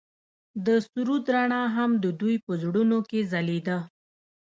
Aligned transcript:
د 0.65 0.67
سرود 0.87 1.23
رڼا 1.35 1.63
هم 1.75 1.91
د 2.03 2.05
دوی 2.19 2.35
په 2.45 2.51
زړونو 2.61 2.97
کې 3.09 3.19
ځلېده. 3.31 3.77